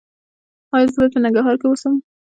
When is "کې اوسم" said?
1.61-1.93